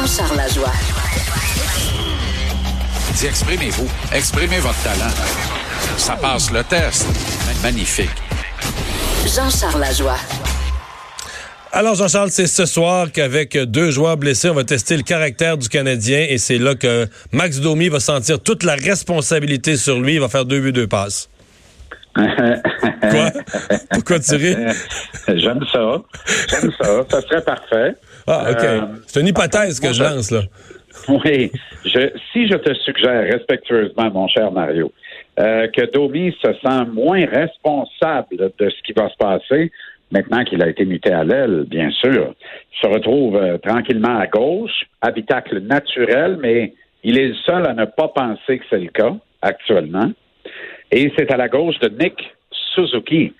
Jean-Charles 0.00 0.36
Lajoie. 0.38 0.72
Dis, 3.16 3.26
exprimez-vous. 3.26 3.86
Exprimez 4.14 4.58
votre 4.60 4.82
talent. 4.82 5.12
Ça 5.98 6.16
passe 6.16 6.50
le 6.50 6.64
test. 6.64 7.06
Magnifique. 7.62 8.08
Jean-Charles 9.26 9.78
Lajoie. 9.78 10.16
Alors 11.72 11.96
Jean-Charles, 11.96 12.30
c'est 12.30 12.46
ce 12.46 12.64
soir 12.64 13.12
qu'avec 13.12 13.58
deux 13.58 13.90
joueurs 13.90 14.16
blessés, 14.16 14.48
on 14.48 14.54
va 14.54 14.64
tester 14.64 14.96
le 14.96 15.02
caractère 15.02 15.58
du 15.58 15.68
Canadien 15.68 16.24
et 16.30 16.38
c'est 16.38 16.56
là 16.56 16.74
que 16.74 17.06
Max 17.32 17.58
Domi 17.58 17.90
va 17.90 18.00
sentir 18.00 18.40
toute 18.40 18.62
la 18.62 18.76
responsabilité 18.76 19.76
sur 19.76 20.00
lui. 20.00 20.14
Il 20.14 20.20
va 20.20 20.30
faire 20.30 20.46
deux 20.46 20.60
buts, 20.60 20.72
deux 20.72 20.88
passes. 20.88 21.29
Quoi? 22.14 23.30
Pourquoi 23.92 24.18
tu 24.18 24.34
ris? 24.34 24.56
J'aime 25.28 25.64
ça. 25.72 26.02
J'aime 26.48 26.70
ça. 26.80 27.04
Ça 27.08 27.20
serait 27.22 27.44
parfait. 27.44 27.94
Ah, 28.26 28.46
OK. 28.50 28.64
Euh, 28.64 28.80
c'est 29.06 29.20
une 29.20 29.28
hypothèse 29.28 29.80
que 29.80 29.92
je 29.92 30.02
lance, 30.02 30.30
là. 30.30 30.40
Oui. 31.08 31.50
Je, 31.84 32.10
si 32.32 32.48
je 32.48 32.56
te 32.56 32.74
suggère 32.74 33.32
respectueusement, 33.32 34.10
mon 34.10 34.28
cher 34.28 34.50
Mario, 34.52 34.92
euh, 35.38 35.68
que 35.68 35.90
Domi 35.92 36.34
se 36.42 36.52
sent 36.52 36.84
moins 36.92 37.24
responsable 37.26 38.52
de 38.58 38.70
ce 38.70 38.82
qui 38.84 38.92
va 38.92 39.08
se 39.08 39.16
passer, 39.16 39.70
maintenant 40.10 40.44
qu'il 40.44 40.62
a 40.62 40.68
été 40.68 40.84
muté 40.84 41.12
à 41.12 41.24
l'aile, 41.24 41.64
bien 41.68 41.90
sûr, 41.90 42.34
se 42.80 42.86
retrouve 42.86 43.36
euh, 43.36 43.58
tranquillement 43.58 44.18
à 44.18 44.26
gauche, 44.26 44.84
habitacle 45.00 45.60
naturel, 45.60 46.38
mais 46.40 46.74
il 47.02 47.18
est 47.18 47.28
le 47.28 47.34
seul 47.46 47.66
à 47.66 47.74
ne 47.74 47.84
pas 47.84 48.08
penser 48.08 48.58
que 48.58 48.64
c'est 48.68 48.80
le 48.80 48.90
cas 48.90 49.14
actuellement. 49.42 50.10
Et 50.92 51.12
c'est 51.16 51.30
à 51.32 51.36
la 51.36 51.48
gauche 51.48 51.78
de 51.80 51.88
Nick 51.88 52.14
Suzuki, 52.74 53.32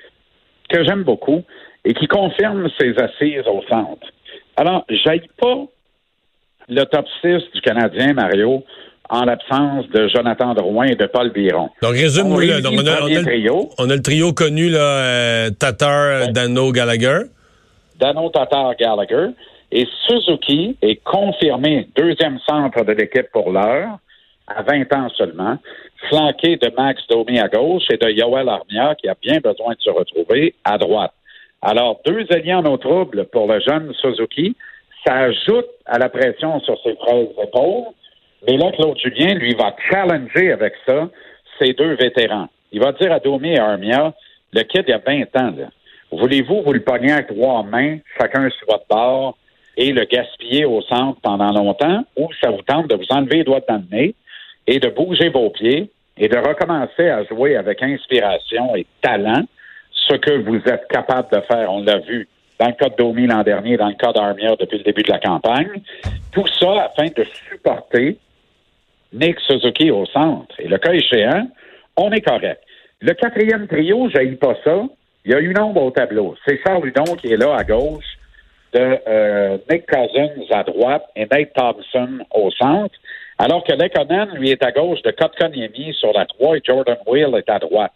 que 0.69 0.85
j'aime 0.85 1.03
beaucoup, 1.03 1.43
et 1.85 1.95
qui 1.95 2.07
confirme 2.07 2.69
ses 2.79 2.95
assises 2.99 3.47
au 3.47 3.63
centre. 3.69 4.07
Alors, 4.57 4.85
j'aille 4.89 5.29
pas 5.41 5.67
le 6.69 6.85
top 6.85 7.07
6 7.23 7.53
du 7.55 7.61
Canadien, 7.61 8.13
Mario, 8.13 8.65
en 9.09 9.25
l'absence 9.25 9.89
de 9.89 10.09
Jonathan 10.09 10.55
Drouin 10.55 10.87
et 10.87 10.95
de 10.95 11.07
Paul 11.07 11.31
Biron. 11.33 11.71
Donc, 11.83 11.93
résume-nous 11.95 12.35
On 12.35 12.37
on, 12.37 12.39
a, 12.39 12.45
le 13.09 13.51
on, 13.51 13.69
on 13.79 13.91
a 13.91 13.97
le 13.97 14.03
trio 14.03 14.33
connu, 14.33 14.69
là, 14.69 14.79
euh, 14.79 15.51
Tatar, 15.51 16.29
Dano, 16.33 16.71
Gallagher. 16.71 17.23
Dano 17.99 18.31
Tatar 18.31 18.77
Gallagher. 18.77 19.29
Et 19.73 19.87
Suzuki 20.07 20.77
est 20.83 21.03
confirmé 21.05 21.89
deuxième 21.97 22.39
centre 22.49 22.85
de 22.85 22.93
l'équipe 22.93 23.31
pour 23.33 23.53
l'heure, 23.53 23.99
à 24.55 24.63
20 24.63 24.93
ans 24.95 25.09
seulement, 25.17 25.57
flanqué 26.09 26.57
de 26.57 26.71
Max 26.77 27.03
Domi 27.09 27.39
à 27.39 27.49
gauche 27.49 27.85
et 27.91 27.97
de 27.97 28.11
Yoel 28.11 28.49
Armia, 28.49 28.95
qui 28.97 29.09
a 29.09 29.15
bien 29.21 29.39
besoin 29.39 29.75
de 29.75 29.81
se 29.81 29.91
retrouver 29.91 30.55
à 30.65 30.79
droite. 30.79 31.13
Alors, 31.63 32.01
deux 32.07 32.27
alliés 32.31 32.55
en 32.55 32.65
eau 32.65 32.79
pour 32.79 33.47
le 33.47 33.61
jeune 33.61 33.93
Suzuki. 33.95 34.57
Ça 35.07 35.15
ajoute 35.15 35.69
à 35.87 35.99
la 35.99 36.09
pression 36.09 36.61
sur 36.61 36.81
ses 36.83 36.95
fraises 36.97 37.29
épaules. 37.43 37.93
Mais 38.47 38.57
là, 38.57 38.71
Claude 38.73 38.99
Julien, 38.99 39.35
lui, 39.35 39.55
va 39.55 39.75
challenger 39.91 40.53
avec 40.53 40.75
ça 40.87 41.09
ces 41.59 41.73
deux 41.75 41.95
vétérans. 41.95 42.49
Il 42.73 42.81
va 42.81 42.93
dire 42.93 43.13
à 43.13 43.19
Domi 43.19 43.51
et 43.51 43.59
à 43.59 43.71
Armia, 43.71 44.15
le 44.53 44.63
kid, 44.63 44.85
il 44.87 44.91
y 44.91 44.95
a 44.95 44.99
20 44.99 45.37
ans. 45.37 45.55
Voulez-vous 46.13 46.63
vous 46.63 46.73
le 46.73 46.81
pogner 46.81 47.13
avec 47.13 47.29
trois 47.29 47.63
mains, 47.63 47.99
chacun 48.19 48.49
sur 48.51 48.67
votre 48.67 48.87
bord, 48.89 49.37
et 49.77 49.93
le 49.93 50.05
gaspiller 50.05 50.65
au 50.65 50.83
centre 50.83 51.21
pendant 51.23 51.53
longtemps, 51.53 52.05
ou 52.17 52.29
ça 52.43 52.51
vous 52.51 52.63
tente 52.63 52.89
de 52.89 52.97
vous 52.97 53.07
enlever 53.11 53.39
les 53.39 53.45
doigts 53.45 53.61
nez? 53.91 54.15
Et 54.71 54.79
de 54.79 54.89
bouger 54.89 55.29
vos 55.31 55.51
pieds 55.51 55.91
et 56.17 56.29
de 56.29 56.37
recommencer 56.37 57.09
à 57.09 57.25
jouer 57.25 57.57
avec 57.57 57.83
inspiration 57.83 58.77
et 58.77 58.87
talent 59.03 59.43
ce 59.91 60.15
que 60.15 60.39
vous 60.43 60.59
êtes 60.59 60.87
capable 60.89 61.29
de 61.33 61.41
faire. 61.41 61.73
On 61.73 61.83
l'a 61.83 61.99
vu 61.99 62.29
dans 62.59 62.69
le 62.69 62.75
cas 62.75 62.89
de 62.89 62.95
Domi 62.97 63.27
l'an 63.27 63.43
dernier, 63.43 63.77
dans 63.77 63.89
le 63.89 63.95
cas 63.95 64.13
d'Armia 64.13 64.55
depuis 64.61 64.79
le 64.79 64.85
début 64.85 65.03
de 65.03 65.11
la 65.11 65.19
campagne. 65.19 65.83
Tout 66.31 66.47
ça 66.61 66.85
afin 66.85 67.07
de 67.07 67.25
supporter 67.49 68.17
Nick 69.13 69.41
Suzuki 69.41 69.91
au 69.91 70.07
centre. 70.07 70.55
Et 70.61 70.69
le 70.69 70.79
cas 70.79 70.93
échéant, 70.93 71.49
on 71.97 72.13
est 72.13 72.21
correct. 72.21 72.63
Le 73.01 73.13
quatrième 73.15 73.67
trio, 73.67 74.09
je 74.09 74.35
pas 74.37 74.55
ça. 74.63 74.85
Il 75.25 75.33
y 75.33 75.35
a 75.35 75.41
une 75.41 75.59
ombre 75.59 75.83
au 75.83 75.91
tableau. 75.91 76.37
C'est 76.47 76.61
Charles 76.65 76.87
Hudon 76.87 77.17
qui 77.17 77.33
est 77.33 77.37
là 77.37 77.57
à 77.57 77.65
gauche, 77.65 78.10
de 78.73 78.99
euh, 79.09 79.59
Nick 79.71 79.87
Cousins 79.87 80.47
à 80.51 80.63
droite 80.63 81.05
et 81.17 81.27
Nate 81.31 81.53
Thompson 81.55 82.19
au 82.33 82.51
centre, 82.51 82.95
alors 83.39 83.65
que 83.65 83.73
Lekonen, 83.73 84.31
lui, 84.35 84.51
est 84.51 84.63
à 84.63 84.71
gauche 84.71 85.03
de 85.03 85.11
Kotkaniemi 85.11 85.95
sur 85.95 86.13
la 86.13 86.27
3 86.27 86.57
et 86.57 86.61
Jordan 86.65 86.99
Will 87.07 87.35
est 87.37 87.51
à 87.51 87.59
droite. 87.59 87.93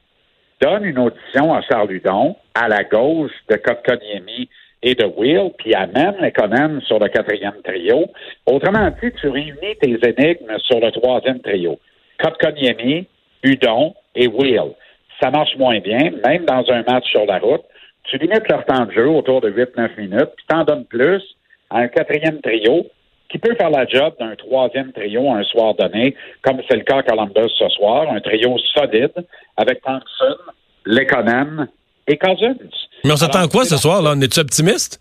Donne 0.61 0.85
une 0.85 0.99
audition 0.99 1.53
à 1.53 1.61
Charles 1.63 1.93
Hudon, 1.93 2.37
à 2.55 2.69
la 2.69 2.85
gauche 2.85 3.33
de 3.51 3.57
Kotkaniemi 3.57 4.49
et 4.83 4.95
de 4.95 5.05
Will, 5.05 5.51
puis 5.59 5.75
amène 5.75 6.15
Lekonen 6.21 6.81
sur 6.83 6.99
le 6.99 7.09
quatrième 7.09 7.61
trio. 7.63 8.07
Autrement 8.47 8.91
dit, 9.03 9.13
tu 9.21 9.29
réunis 9.29 9.77
tes 9.81 9.99
énigmes 10.09 10.59
sur 10.59 10.81
le 10.81 10.91
troisième 10.91 11.41
trio. 11.41 11.79
Kotkaniemi, 12.23 13.07
Hudon 13.43 13.95
et 14.15 14.29
Will. 14.29 14.73
Ça 15.21 15.31
marche 15.31 15.57
moins 15.57 15.79
bien, 15.81 16.11
même 16.27 16.45
dans 16.45 16.65
un 16.71 16.83
match 16.83 17.09
sur 17.11 17.27
la 17.27 17.39
route. 17.39 17.65
Tu 18.05 18.19
limites 18.19 18.49
leur 18.49 18.65
temps 18.65 18.87
de 18.87 18.93
jeu 18.93 19.09
autour 19.09 19.41
de 19.41 19.51
8-9 19.51 19.97
minutes, 19.99 20.31
puis 20.37 20.47
t'en 20.49 20.65
donnes 20.65 20.85
plus 20.85 21.23
à 21.71 21.79
un 21.79 21.89
quatrième 21.89 22.41
trio 22.41 22.87
qui 23.31 23.39
peut 23.39 23.55
faire 23.57 23.71
la 23.71 23.87
job 23.87 24.15
d'un 24.21 24.37
troisième 24.37 24.93
trio 24.93 25.31
un 25.33 25.43
soir 25.43 25.75
donné, 25.75 26.15
comme 26.43 26.61
c'est 26.69 26.77
le 26.77 26.85
cas 26.85 26.99
à 26.99 27.03
Columbus 27.03 27.51
ce 27.59 27.69
soir, 27.71 28.09
un 28.11 28.21
trio 28.21 28.57
solide 28.75 29.13
avec 29.57 29.83
Thompson, 29.83 30.37
Lekonen 30.85 31.69
et 32.07 32.17
Cousins. 32.17 32.55
Mais 33.05 33.13
on 33.13 33.17
s'attend 33.17 33.43
à 33.43 33.49
quoi 33.49 33.65
ce 33.65 33.77
soir, 33.77 34.03
là? 34.03 34.13
On 34.15 34.21
est-tu 34.21 34.39
optimiste? 34.39 35.01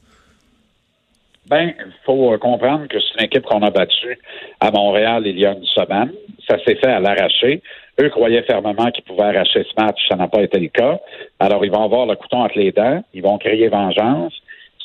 Ben, 1.47 1.74
il 1.78 1.94
faut 2.06 2.34
euh, 2.34 2.38
comprendre 2.38 2.88
que 2.88 2.97
c'est 3.00 3.20
une 3.20 3.25
équipe 3.25 3.44
qu'on 3.44 3.62
a 3.62 3.70
battue 3.70 4.18
à 4.62 4.72
Montréal 4.72 5.24
il 5.28 5.38
y 5.38 5.46
a 5.46 5.52
une 5.52 5.66
semaine. 5.66 6.12
Ça 6.50 6.58
s'est 6.66 6.75
fait 6.75 6.91
à 6.91 7.00
l'arraché. 7.00 7.62
Eux 8.01 8.09
croyaient 8.09 8.43
fermement 8.43 8.89
qu'ils 8.91 9.03
pouvaient 9.03 9.23
arracher 9.23 9.63
ce 9.63 9.81
match. 9.81 9.99
Ça 10.09 10.15
n'a 10.15 10.27
pas 10.27 10.41
été 10.41 10.59
le 10.59 10.69
cas. 10.69 10.99
Alors, 11.39 11.63
ils 11.63 11.71
vont 11.71 11.83
avoir 11.83 12.05
le 12.05 12.15
couteau 12.15 12.37
entre 12.37 12.57
les 12.57 12.71
dents. 12.71 13.03
Ils 13.13 13.21
vont 13.21 13.37
crier 13.37 13.67
vengeance. 13.67 14.33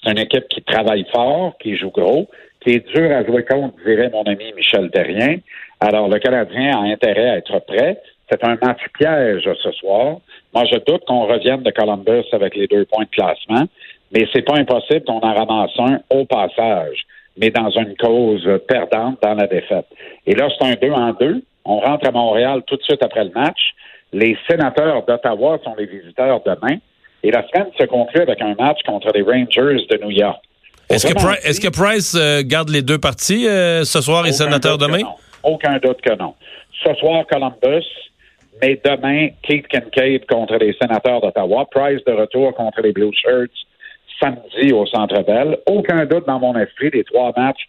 C'est 0.02 0.10
une 0.10 0.18
équipe 0.18 0.48
qui 0.48 0.62
travaille 0.62 1.06
fort, 1.12 1.54
qui 1.58 1.76
joue 1.76 1.90
gros, 1.90 2.28
qui 2.60 2.70
est 2.70 2.86
dur 2.94 3.10
à 3.10 3.24
jouer 3.24 3.44
contre, 3.44 3.74
dirait 3.84 4.10
mon 4.10 4.22
ami 4.24 4.52
Michel 4.54 4.90
Terrien. 4.90 5.36
Alors, 5.80 6.08
le 6.08 6.18
Canadien 6.18 6.76
a 6.76 6.82
intérêt 6.82 7.30
à 7.30 7.36
être 7.38 7.58
prêt. 7.66 8.00
C'est 8.30 8.44
un 8.44 8.58
match 8.60 8.80
piège 8.98 9.48
ce 9.62 9.72
soir. 9.72 10.18
Moi, 10.54 10.64
je 10.70 10.76
doute 10.86 11.04
qu'on 11.06 11.26
revienne 11.26 11.62
de 11.62 11.70
Columbus 11.70 12.26
avec 12.32 12.56
les 12.56 12.66
deux 12.66 12.84
points 12.84 13.04
de 13.04 13.10
classement, 13.10 13.64
mais 14.12 14.26
c'est 14.32 14.42
pas 14.42 14.56
impossible 14.56 15.04
qu'on 15.04 15.20
en 15.20 15.34
ramasse 15.34 15.70
un 15.78 16.00
au 16.10 16.24
passage, 16.24 17.04
mais 17.38 17.50
dans 17.50 17.70
une 17.70 17.94
cause 17.96 18.46
perdante 18.68 19.18
dans 19.22 19.34
la 19.34 19.46
défaite. 19.46 19.86
Et 20.26 20.34
là, 20.34 20.48
c'est 20.50 20.66
un 20.66 20.74
deux 20.74 20.92
en 20.92 21.12
deux. 21.12 21.42
On 21.68 21.80
rentre 21.80 22.08
à 22.08 22.10
Montréal 22.10 22.62
tout 22.66 22.76
de 22.76 22.82
suite 22.82 23.02
après 23.02 23.24
le 23.24 23.30
match. 23.30 23.60
Les 24.12 24.36
sénateurs 24.48 25.04
d'Ottawa 25.04 25.58
sont 25.62 25.74
les 25.76 25.86
visiteurs 25.86 26.40
demain. 26.44 26.76
Et 27.22 27.30
la 27.30 27.46
semaine 27.48 27.66
se 27.78 27.84
conclut 27.84 28.22
avec 28.22 28.40
un 28.40 28.54
match 28.54 28.78
contre 28.86 29.10
les 29.14 29.22
Rangers 29.22 29.86
de 29.90 29.98
New 30.02 30.10
York. 30.10 30.42
Est-ce 30.88 31.06
que, 31.06 31.12
Pri- 31.12 31.70
Price 31.70 32.14
euh, 32.14 32.40
garde 32.42 32.70
les 32.70 32.80
deux 32.80 32.98
parties 32.98 33.46
euh, 33.46 33.84
ce 33.84 34.00
soir 34.00 34.26
et 34.26 34.32
sénateur 34.32 34.78
demain? 34.78 35.02
Aucun 35.42 35.78
doute 35.78 36.00
que 36.00 36.16
non. 36.16 36.34
Ce 36.84 36.94
soir, 36.94 37.26
Columbus, 37.30 37.84
mais 38.62 38.80
demain, 38.82 39.28
Keith 39.42 39.68
Kincaid 39.68 40.24
contre 40.26 40.56
les 40.56 40.74
sénateurs 40.80 41.20
d'Ottawa. 41.20 41.66
Price 41.70 42.02
de 42.06 42.12
retour 42.12 42.54
contre 42.54 42.80
les 42.80 42.92
Blue 42.92 43.12
Shirts 43.12 43.52
samedi 44.20 44.72
au 44.72 44.86
Centre 44.86 45.22
Bell. 45.22 45.58
Aucun 45.66 46.06
doute 46.06 46.26
dans 46.26 46.38
mon 46.38 46.56
esprit, 46.56 46.90
les 46.94 47.04
trois 47.04 47.32
matchs 47.36 47.68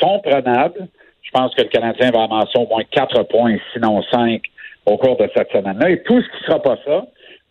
sont 0.00 0.18
prenables. 0.20 0.88
Je 1.26 1.30
pense 1.32 1.54
que 1.54 1.62
le 1.62 1.68
Canadien 1.68 2.10
va 2.12 2.24
amasser 2.24 2.56
au 2.56 2.66
moins 2.66 2.84
quatre 2.90 3.22
points, 3.24 3.56
sinon 3.72 4.02
cinq, 4.10 4.42
au 4.86 4.96
cours 4.96 5.16
de 5.16 5.28
cette 5.34 5.50
semaine-là. 5.50 5.90
Et 5.90 6.02
tout 6.02 6.22
ce 6.22 6.28
qui 6.28 6.42
ne 6.42 6.46
sera 6.46 6.62
pas 6.62 6.78
ça 6.84 7.04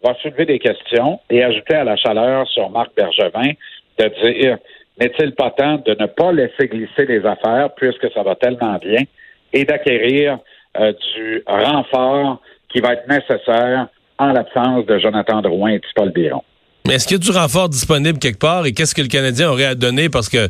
va 0.03 0.15
soulever 0.21 0.45
des 0.45 0.59
questions 0.59 1.19
et 1.29 1.43
ajouter 1.43 1.75
à 1.75 1.83
la 1.83 1.95
chaleur 1.95 2.47
sur 2.47 2.69
Marc 2.69 2.91
Bergevin 2.95 3.51
de 3.99 4.31
dire 4.31 4.57
n'est-il 4.99 5.33
pas 5.33 5.51
temps 5.51 5.81
de 5.85 5.95
ne 5.99 6.05
pas 6.05 6.31
laisser 6.31 6.67
glisser 6.67 7.05
les 7.05 7.25
affaires 7.25 7.69
puisque 7.75 8.11
ça 8.13 8.23
va 8.23 8.35
tellement 8.35 8.77
bien 8.77 9.03
et 9.51 9.65
d'acquérir 9.65 10.39
euh, 10.77 10.93
du 11.15 11.43
renfort 11.47 12.41
qui 12.71 12.79
va 12.79 12.93
être 12.93 13.07
nécessaire 13.07 13.87
en 14.17 14.31
l'absence 14.31 14.85
de 14.85 14.97
Jonathan 14.99 15.41
Drouin 15.41 15.71
et 15.71 15.79
de 15.79 15.85
Paul 15.95 16.11
Biron? 16.11 16.43
Mais 16.87 16.95
est-ce 16.95 17.07
qu'il 17.07 17.17
y 17.17 17.19
a 17.19 17.31
du 17.31 17.31
renfort 17.31 17.69
disponible 17.69 18.19
quelque 18.19 18.39
part 18.39 18.65
et 18.65 18.73
qu'est-ce 18.73 18.93
que 18.93 19.01
le 19.01 19.07
Canadien 19.07 19.49
aurait 19.49 19.65
à 19.65 19.75
donner? 19.75 20.09
Parce 20.09 20.29
que 20.29 20.49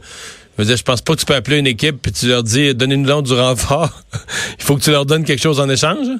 je 0.58 0.62
veux 0.62 0.68
dire, 0.68 0.78
je 0.78 0.84
pense 0.84 1.02
pas 1.02 1.14
que 1.14 1.20
tu 1.20 1.26
peux 1.26 1.36
appeler 1.36 1.60
une 1.60 1.68
équipe 1.68 2.08
et 2.08 2.12
tu 2.12 2.28
leur 2.28 2.44
dis 2.44 2.74
donnez-nous 2.74 3.06
donc 3.06 3.24
du 3.26 3.34
renfort. 3.34 3.90
Il 4.58 4.64
faut 4.64 4.76
que 4.76 4.82
tu 4.82 4.92
leur 4.92 5.06
donnes 5.06 5.26
quelque 5.26 5.42
chose 5.42 5.60
en 5.60 5.70
échange. 5.70 6.08
hein? 6.08 6.20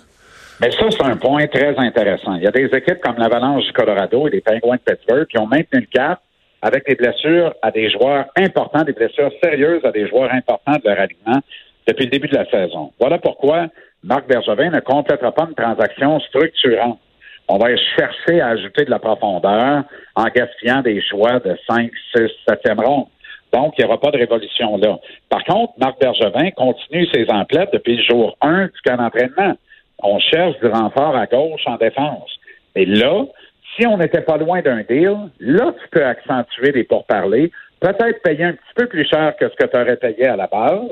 Mais 0.62 0.72
ça, 0.72 0.86
c'est 0.90 1.04
un 1.04 1.18
point 1.18 1.48
très 1.48 1.76
intéressant. 1.78 2.36
Il 2.36 2.44
y 2.44 2.48
a 2.48 2.52
des 2.52 2.66
équipes 2.66 3.02
comme 3.02 3.18
l'Avalanche 3.18 3.66
du 3.66 3.74
Colorado 3.74 4.28
et 4.28 4.32
les 4.32 4.42
Penguins 4.42 4.76
de 4.76 4.94
Pittsburgh 4.94 5.28
qui 5.28 5.38
ont 5.38 5.48
maintenu 5.48 5.82
le 5.82 5.88
cap 5.88 6.22
avec 6.62 6.88
des 6.88 6.96
blessures 6.96 7.54
à 7.62 7.72
des 7.72 7.90
joueurs 7.92 8.26
importants, 8.38 8.84
des 8.84 8.94
blessures 8.94 9.32
sérieuses 9.44 9.84
à 9.84 9.92
des 9.92 10.08
joueurs 10.08 10.32
importants 10.34 10.78
de 10.84 10.90
leur 10.90 11.00
alignement 11.00 11.42
depuis 11.88 12.06
le 12.06 12.12
début 12.12 12.28
de 12.28 12.36
la 12.36 12.50
saison. 12.50 12.92
Voilà 13.00 13.20
pourquoi 13.20 13.68
Marc 14.04 14.28
Bergevin 14.28 14.70
ne 14.70 14.80
complétera 14.80 15.32
pas 15.32 15.48
une 15.48 15.56
transaction 15.56 16.20
structurante. 16.22 17.00
On 17.48 17.58
va 17.58 17.68
chercher 17.98 18.42
à 18.42 18.48
ajouter 18.50 18.86
de 18.86 18.90
la 18.90 19.00
profondeur 19.00 19.84
en 20.16 20.26
gaspillant 20.26 20.82
des 20.82 21.02
choix 21.02 21.40
de 21.40 21.56
5, 21.70 21.92
6, 22.16 22.22
7e 22.48 22.84
ronde. 22.84 23.08
Donc, 23.56 23.74
il 23.78 23.86
n'y 23.86 23.90
aura 23.90 23.98
pas 23.98 24.12
de 24.12 24.18
révolution 24.18 24.76
là. 24.78 25.00
Par 25.30 25.42
contre, 25.46 25.74
Marc 25.78 25.98
Bergevin 26.02 26.52
continue 26.52 27.08
ses 27.14 27.26
emplettes 27.30 27.70
depuis 27.72 27.96
le 27.96 28.04
jour 28.04 28.38
1 28.42 28.66
du 28.66 28.82
camp 28.84 28.98
d'entraînement. 28.98 29.56
On 30.04 30.20
cherche 30.20 30.60
du 30.60 30.68
renfort 30.68 31.16
à 31.16 31.26
gauche 31.26 31.62
en 31.66 31.78
défense. 31.78 32.30
Et 32.76 32.86
là, 32.86 33.24
si 33.76 33.88
on 33.88 33.98
n'était 33.98 34.22
pas 34.22 34.36
loin 34.36 34.62
d'un 34.62 34.82
deal, 34.82 35.16
là, 35.40 35.74
tu 35.82 35.90
peux 35.90 36.06
accentuer 36.06 36.74
les 36.74 36.84
pourparlers, 36.84 37.50
peut-être 37.80 38.22
payer 38.24 38.44
un 38.44 38.52
petit 38.52 38.74
peu 38.76 38.88
plus 38.88 39.08
cher 39.08 39.34
que 39.40 39.48
ce 39.48 39.56
que 39.56 39.72
tu 39.72 39.80
aurais 39.80 39.96
payé 39.96 40.28
à 40.28 40.36
la 40.36 40.48
base. 40.48 40.92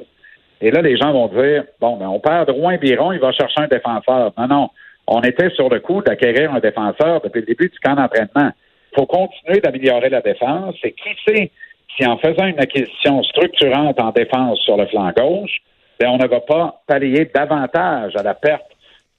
Et 0.62 0.72
là, 0.72 0.82
les 0.82 0.96
gens 0.96 1.12
vont 1.12 1.28
dire, 1.28 1.66
bon, 1.82 1.98
ben, 1.98 2.08
on 2.08 2.22
perd 2.22 2.48
Drouin 2.48 2.78
Biron, 2.78 3.12
il 3.12 3.20
va 3.20 3.34
chercher 3.34 3.60
un 3.60 3.68
défenseur. 3.68 4.32
Non, 4.38 4.48
non. 4.48 4.70
On 5.08 5.20
était 5.20 5.50
sur 5.50 5.68
le 5.68 5.82
coup 5.82 6.02
d'acquérir 6.02 6.54
un 6.54 6.62
défenseur 6.62 7.20
depuis 7.20 7.42
le 7.42 7.48
début 7.48 7.68
du 7.68 7.80
camp 7.80 7.96
d'entraînement. 7.96 8.52
Il 8.94 8.96
faut 8.96 9.06
continuer 9.06 9.60
d'améliorer 9.60 10.08
la 10.08 10.22
défense. 10.22 10.76
Et 10.86 10.94
qui 10.94 11.10
sait 11.28 11.52
si 11.96 12.06
en 12.06 12.18
faisant 12.18 12.46
une 12.46 12.60
acquisition 12.60 13.24
structurante 13.24 14.00
en 14.00 14.12
défense 14.12 14.60
sur 14.60 14.78
le 14.78 14.86
flanc 14.88 15.12
gauche, 15.16 15.62
ben, 16.00 16.10
on 16.10 16.18
ne 16.18 16.28
va 16.28 16.40
pas 16.40 16.82
pallier 16.88 17.30
davantage 17.34 18.14
à 18.16 18.24
la 18.24 18.34
perte 18.34 18.66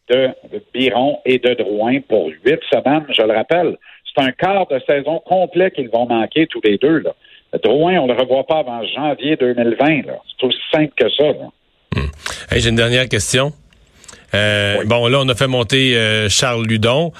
de 0.08 0.30
Biron 0.72 1.18
et 1.24 1.38
de 1.38 1.54
Drouin 1.54 2.00
pour 2.08 2.28
huit 2.44 2.60
semaines, 2.72 3.06
je 3.10 3.22
le 3.22 3.32
rappelle. 3.32 3.76
C'est 4.14 4.22
un 4.22 4.32
quart 4.32 4.66
de 4.68 4.80
saison 4.86 5.20
complet 5.24 5.70
qu'ils 5.70 5.88
vont 5.88 6.06
manquer 6.06 6.46
tous 6.46 6.60
les 6.62 6.78
deux. 6.78 6.98
Là. 6.98 7.14
Drouin, 7.62 7.98
on 7.98 8.06
ne 8.06 8.12
le 8.12 8.20
revoit 8.20 8.44
pas 8.44 8.58
avant 8.58 8.84
janvier 8.86 9.36
2020. 9.36 10.02
C'est 10.38 10.46
aussi 10.46 10.58
simple 10.72 10.92
que 10.96 11.08
ça. 11.10 11.32
Hmm. 11.94 12.10
J'ai 12.52 12.68
une 12.68 12.76
dernière 12.76 13.08
question. 13.08 13.52
Euh, 14.34 14.82
bon, 14.84 15.06
là, 15.08 15.20
on 15.20 15.28
a 15.28 15.34
fait 15.34 15.46
monter 15.46 15.96
euh, 15.96 16.28
Charles 16.28 16.66
Ludon. 16.66 17.12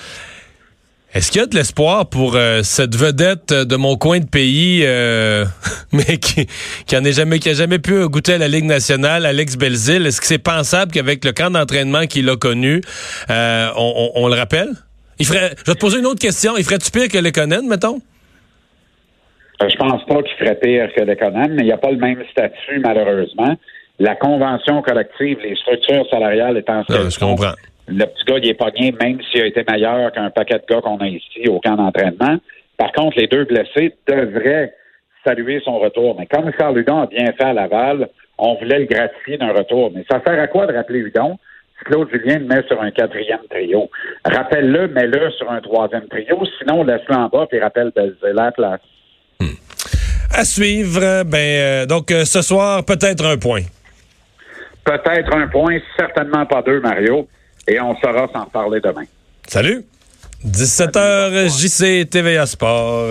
Est-ce 1.14 1.30
qu'il 1.30 1.40
y 1.40 1.44
a 1.44 1.46
de 1.46 1.54
l'espoir 1.54 2.06
pour 2.06 2.34
euh, 2.34 2.62
cette 2.62 2.96
vedette 2.96 3.52
de 3.52 3.76
mon 3.76 3.96
coin 3.96 4.18
de 4.18 4.26
pays, 4.26 4.80
mais 5.92 6.18
qui, 6.18 6.46
qui 6.86 6.96
en 6.96 7.04
est 7.04 7.12
jamais, 7.12 7.38
qui 7.38 7.50
a 7.50 7.54
jamais 7.54 7.78
pu 7.78 8.08
goûter 8.08 8.34
à 8.34 8.38
la 8.38 8.48
Ligue 8.48 8.64
nationale, 8.64 9.24
Alex 9.24 9.56
Belzil? 9.56 10.06
Est-ce 10.06 10.20
que 10.20 10.26
c'est 10.26 10.42
pensable 10.42 10.92
qu'avec 10.92 11.24
le 11.24 11.32
camp 11.32 11.50
d'entraînement 11.50 12.06
qu'il 12.06 12.28
a 12.28 12.36
connu, 12.36 12.80
on, 13.28 14.10
on, 14.14 14.28
le 14.28 14.34
rappelle? 14.34 14.70
Il 15.20 15.26
ferait, 15.26 15.54
je 15.56 15.70
vais 15.70 15.74
te 15.74 15.80
poser 15.80 16.00
une 16.00 16.06
autre 16.06 16.20
question. 16.20 16.56
Il 16.58 16.64
ferait-tu 16.64 16.90
pire 16.90 17.08
que 17.08 17.18
Lekonen, 17.18 17.68
mettons? 17.68 18.00
Je 19.60 19.76
pense 19.76 20.04
pas 20.06 20.20
qu'il 20.22 20.36
ferait 20.38 20.58
pire 20.60 20.88
que 20.96 21.02
Lekonen, 21.02 21.54
mais 21.54 21.62
il 21.62 21.66
n'y 21.66 21.72
a 21.72 21.78
pas 21.78 21.92
le 21.92 21.98
même 21.98 22.22
statut, 22.32 22.80
malheureusement 22.80 23.56
la 23.98 24.16
convention 24.16 24.82
collective, 24.82 25.38
les 25.42 25.56
structures 25.56 26.06
salariales 26.10 26.56
étant 26.56 26.82
je 26.88 27.18
comprends. 27.18 27.52
Le 27.86 28.04
petit 28.04 28.24
gars, 28.26 28.38
il 28.38 28.48
est 28.48 28.54
pogné, 28.54 28.92
même 28.92 29.18
s'il 29.30 29.42
a 29.42 29.46
été 29.46 29.64
meilleur 29.68 30.12
qu'un 30.12 30.30
paquet 30.30 30.54
de 30.54 30.64
gars 30.68 30.80
qu'on 30.80 30.96
a 30.98 31.06
ici 31.06 31.48
au 31.48 31.60
camp 31.60 31.76
d'entraînement. 31.76 32.38
Par 32.76 32.92
contre, 32.92 33.18
les 33.18 33.26
deux 33.26 33.44
blessés 33.44 33.94
devraient 34.06 34.74
saluer 35.24 35.60
son 35.64 35.78
retour. 35.78 36.16
Mais 36.18 36.26
comme 36.26 36.50
Charles 36.58 36.78
Hudon 36.78 37.02
a 37.02 37.06
bien 37.06 37.32
fait 37.32 37.44
à 37.44 37.52
Laval, 37.52 38.08
on 38.38 38.54
voulait 38.54 38.80
le 38.80 38.86
gratifier 38.86 39.38
d'un 39.38 39.52
retour. 39.52 39.92
Mais 39.94 40.04
ça 40.10 40.20
sert 40.26 40.40
à 40.40 40.46
quoi 40.46 40.66
de 40.66 40.74
rappeler 40.74 41.00
Hudon? 41.00 41.38
Si 41.78 41.84
Claude 41.84 42.08
Julien 42.12 42.38
le 42.38 42.46
met 42.46 42.62
sur 42.66 42.80
un 42.80 42.90
quatrième 42.90 43.40
trio? 43.50 43.90
Rappelle-le, 44.24 44.88
mets-le 44.88 45.30
sur 45.32 45.50
un 45.50 45.60
troisième 45.60 46.06
trio. 46.08 46.42
Sinon, 46.58 46.84
laisse-le 46.84 47.16
en 47.16 47.28
bas 47.28 47.46
et 47.50 47.60
rappelle 47.60 47.92
la 48.22 48.52
place. 48.52 48.80
Hmm. 49.40 49.56
À 50.32 50.44
suivre. 50.44 51.24
Ben, 51.24 51.36
euh, 51.36 51.86
donc, 51.86 52.10
euh, 52.10 52.24
ce 52.24 52.42
soir, 52.42 52.84
peut-être 52.84 53.24
un 53.24 53.36
point. 53.36 53.62
Peut-être 54.84 55.34
un 55.34 55.48
point, 55.48 55.78
certainement 55.98 56.44
pas 56.46 56.62
deux, 56.62 56.80
Mario. 56.80 57.26
Et 57.66 57.80
on 57.80 57.96
saura 57.96 58.28
s'en 58.32 58.46
parler 58.46 58.80
demain. 58.80 59.04
Salut. 59.46 59.84
17h, 60.46 61.48
JC 61.48 62.08
TVA 62.08 62.44
Sport. 62.46 63.02